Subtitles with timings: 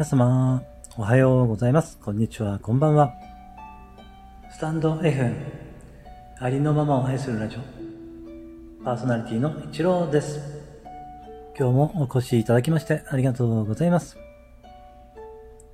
[0.00, 0.62] 皆様、
[0.96, 1.98] おはようございます。
[1.98, 3.12] こんにちは、こんばんは。
[4.50, 5.34] スタンド FM、
[6.38, 10.40] ありのままを愛するラジオ、パーソナリティの一郎です。
[11.54, 14.16] 今日もお越しいただきましてありがとうございます。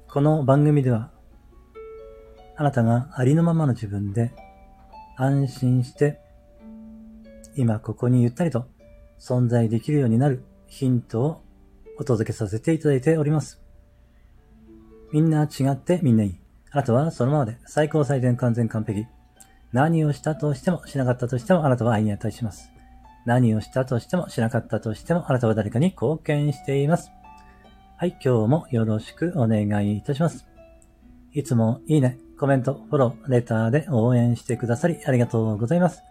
[0.09, 1.13] この番組では、
[2.57, 4.33] あなたがありのままの自分で
[5.17, 6.19] 安心して、
[7.55, 8.67] 今ここにゆったりと
[9.21, 11.43] 存在できるようになるヒントを
[12.01, 13.66] お届けさせていただいております。
[15.17, 16.35] みんな違ってみんないい。
[16.71, 19.07] あなたはそのままで最高最善完全完璧。
[19.73, 22.71] 何をしたとしてもしなかったとしてもあなたは愛に値します。
[23.25, 27.13] 何をしたとしてもしなかったとしてもあなたは誰かに貢献しています。
[27.97, 30.47] はい、今日もよろしくお願いいたします。
[31.33, 36.03] いつもいいね、コメント、フォロー、レターで応援してくださりありがとうございます。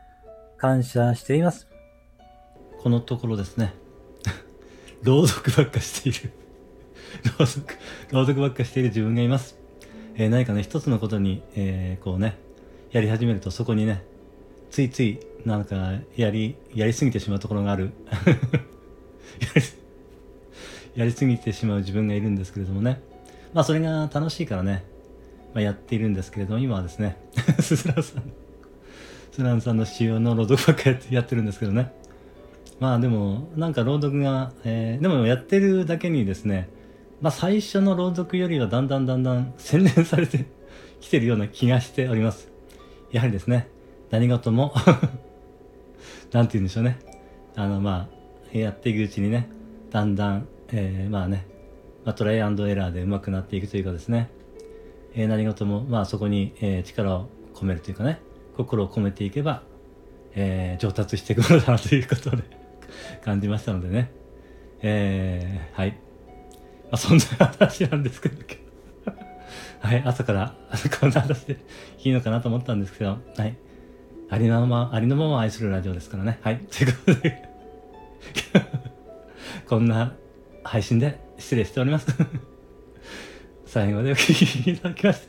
[0.58, 1.68] 感謝しています。
[2.82, 3.72] このところですね、
[5.06, 6.45] 朗読ばっかしている。
[7.40, 7.78] 朗読、
[8.12, 9.58] 朗読ばっかしている自分がいます。
[10.16, 12.38] えー何かね、一つのことに、えーこうね、
[12.92, 14.04] やり始めるとそこにね、
[14.72, 17.92] ついつい、なんか、やり、やりすぎてしまうところがある。
[20.96, 23.02] やりすぎてしまう自分がいるんですけれどもね。
[23.54, 24.84] まあ、それが楽しいからね、
[25.54, 27.18] まあ、やっているんですけれども、今はですね、
[27.60, 28.24] ス スランさん、
[29.32, 31.92] スランさんの仕様の朗読ばっかやってやってるんですけどね。
[32.80, 36.70] まあでも、なんか朗読が、えーでもやってるだけにですね、
[37.22, 40.46] まあ最初の朗読よりはだんだんだんだん洗練されて
[41.00, 42.50] きてるような気がしております。
[43.12, 43.68] やはりですね、
[44.10, 44.74] 何事も、
[46.34, 46.98] なんて言うんでしょうね。
[47.56, 48.10] あのま
[48.54, 49.50] あ、やっていくうちにね、
[49.92, 51.46] だんだん、えーまあね、
[52.04, 54.30] まあ、トライアンドエラーで上手くなっていくというかですね、
[55.14, 58.20] えー何事も、まあそこに、えー力を込めるというかね、
[58.58, 59.64] 心を込めていけば、
[60.36, 62.44] えー上達していくものだなということで
[63.24, 64.12] 感じましたのでね。
[64.82, 65.98] えーはい。
[66.96, 68.36] あ、そんな話なんですけど、
[69.80, 70.56] はい、朝から
[71.00, 71.60] こんな話で
[72.04, 73.56] いいのかなと思ったんですけど、はい。
[74.30, 76.40] ありのまま、ありのまま愛するラジオですからね。
[76.42, 76.60] はい。
[76.60, 77.48] ということで、
[79.68, 80.16] こんな
[80.64, 82.08] 配信で失礼しております。
[83.68, 85.28] 最後までお聞きいただきまして、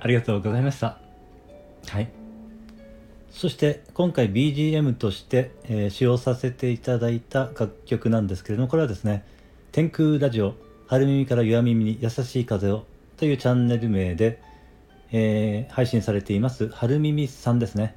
[0.00, 0.98] ありがとうございました。
[1.88, 2.08] はい。
[3.30, 9.24] そして今回 BGM として、えー使用させていただいた楽曲なんですけれどもこれはですね
[9.72, 10.54] 「天空ラジオ
[10.86, 12.86] 春耳から弱耳に優しい風を」
[13.16, 14.40] というチャンネル名で、
[15.12, 17.94] えー配信されています春耳さんですね。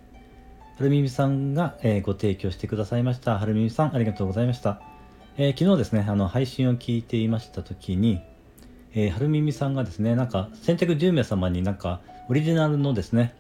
[0.78, 3.38] 春耳さんが、えーご提供してくださいました。
[3.40, 4.82] 春耳さんありがとうございました、
[5.38, 8.22] えー昨日ですねあの配信を聞いていました時に
[8.94, 13.34] えー、春耳さんがですね、なんか、先着10名様になんか、オリジナルのですね、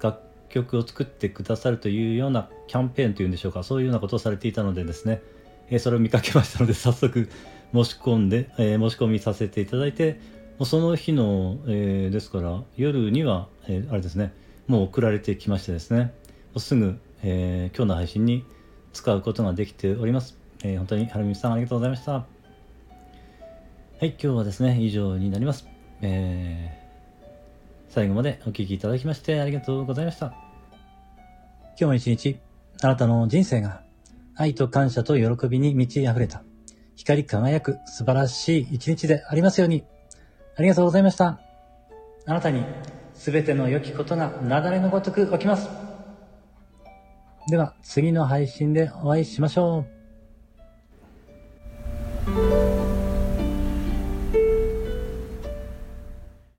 [0.00, 5.20] 楽曲を作ってくださるというようなキャンペーンというんでしょうか、そういうようなことをされていたのでですね、
[5.70, 7.28] えそれを見かけましたので、早速
[7.72, 10.20] 申し込んで、えー申し込みさせていただいて、
[10.58, 14.32] もうその日の、えーですから、夜には、えーあれですね、
[14.66, 16.10] もう送られてきましてですね、も
[16.56, 18.44] うすぐ、えー今日の配信に
[18.92, 20.36] 使うことができております。
[20.62, 22.12] えー本当に春耳さんありがとうございました。
[22.12, 22.26] は
[24.02, 25.66] い、今日はですね、以上になります。
[26.00, 26.82] えー
[27.88, 30.28] 最後までお聞きいただきましてありがとうございました。
[30.28, 32.38] 今日も一日、
[32.82, 33.82] あなたの人生が
[34.34, 36.42] 愛と感謝と喜びに満ち溢れた、
[36.96, 39.84] 光り輝く素晴らしい一日でありますように。
[40.56, 41.40] ありがとうございました。
[42.26, 42.64] あなたに
[43.14, 45.68] 全ての良きことが雪崩のごとく起きます。
[47.48, 49.86] では次の配信でお会いしましょ
[52.78, 52.81] う。